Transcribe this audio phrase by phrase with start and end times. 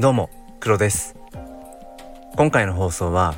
[0.00, 0.30] どうも
[0.60, 1.14] 黒です。
[2.34, 3.34] 今回の放送は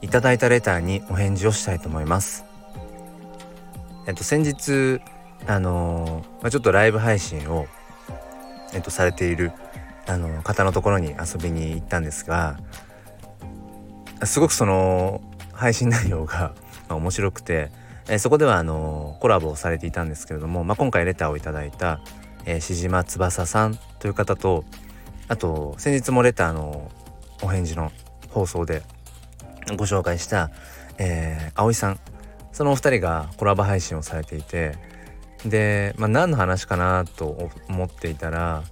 [0.00, 2.46] いただいたレターにお返事をしたいと思います。
[4.06, 5.02] えっと先日
[5.46, 7.66] あのー、まあ、ちょっとライブ配信を
[8.72, 9.52] えっとされている
[10.06, 12.58] あの方のところに遊びに行ったんですが
[14.24, 15.20] すごくその
[15.52, 16.54] 配信内容が、
[16.88, 17.70] 面白くて、
[18.08, 22.00] え、そこではあのコラボをされていたんですけれども、まあ、今回レターをいただいた、
[22.46, 24.64] えー、しじま翼さんという方と
[25.28, 26.90] あと先日もレターの
[27.42, 27.92] お返事の
[28.30, 28.82] 放送で
[29.76, 30.50] ご紹介した、
[30.98, 32.00] えー、葵さん。
[32.52, 34.74] そのお二人がコラボ配信をされていて
[35.44, 38.64] で、まあ、何の話かなと思っていたら、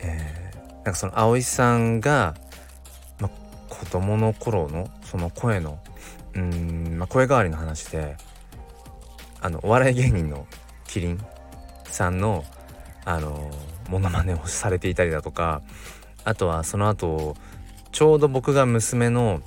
[0.00, 2.34] えー、なんかその葵さんが、
[3.18, 3.30] まあ、
[3.68, 5.78] 子供の頃のその声の
[6.34, 8.16] うん、まあ、声変わりの話で
[9.42, 10.46] あのお笑い芸人の
[10.86, 11.20] キリン
[11.84, 12.44] さんの
[13.04, 13.50] あの
[13.88, 15.62] モノマネをされていたりだとか
[16.24, 17.36] あとはその後
[17.92, 19.40] ちょうど僕が娘の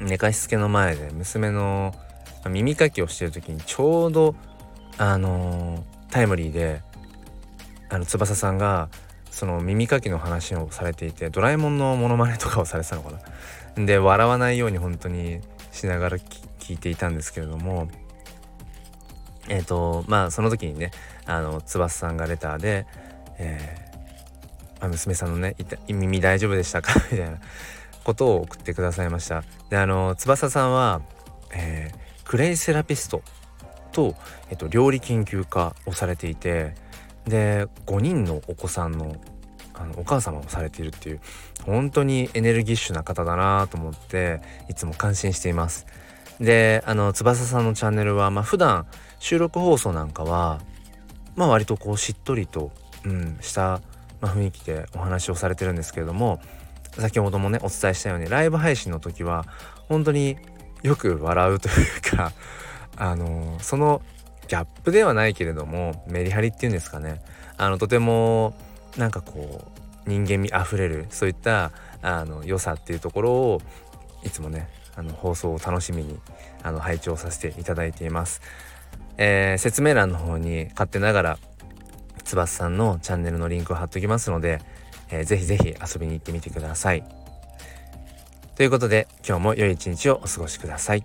[0.00, 1.94] 寝かしつけの前で娘の
[2.48, 4.34] 耳かきをしてる時にちょうど
[4.96, 6.82] あのタイムリーで
[7.90, 8.88] あの翼さんが
[9.30, 13.10] その耳かきの話をされていてドラえもんのモノマネとかをされてたのか
[13.76, 13.86] な。
[13.86, 17.88] で笑わないように本当にしながら聞いていたんですけれども
[19.48, 20.90] えっ、ー、とまあその時にね
[21.26, 22.86] あの翼さんがレターで、
[23.38, 25.56] えー、あ娘さんのね
[25.88, 26.94] 耳大丈夫でしたか？
[27.10, 27.38] みたいな
[28.04, 31.02] ことを送ってくださいましたであの翼さんは、
[31.52, 33.22] えー、クレイセラピスト
[33.92, 34.14] と、
[34.50, 36.74] えっと、料理研究家をされていて
[37.26, 39.16] で5人のお子さんの
[39.74, 41.20] あのお母様をされているっていう
[41.64, 45.86] 本当にエネルギッシュな方だなと思っていつも感心しています。
[46.40, 48.86] であの翼さんのチャンネルは、まあ、普段
[49.20, 50.60] 収録放送なんかは
[51.36, 52.72] まあ割とこうしっとりと、
[53.08, 53.80] うん、した、
[54.20, 56.40] まあ、雰囲気でお話をされてるんですけれども
[56.98, 59.46] 先ほどもねお伝えしたようにライブ配信の時は
[59.88, 60.36] 本当に
[60.82, 62.32] よく笑うというか
[62.96, 64.02] あのその
[64.48, 67.22] ギャップではないけれどもメリハリっていうんですかね
[67.56, 68.54] あのとても
[68.96, 69.64] なんかこ
[70.06, 71.70] う人間味あふれるそういった
[72.02, 73.62] あの良さっていうところを
[74.24, 76.18] いつもねあの放送を楽しみに
[76.62, 78.40] あの拝聴させていただいています。
[79.16, 81.38] えー、説明欄の方に勝手ながら
[82.28, 84.60] 翼さんのチャンネルのリンクを貼っておきますので、
[85.10, 87.04] えー、ぜひぜひ遊びに行ってみてください。
[88.54, 91.04] ということで今日も良い一日をお過ごしください。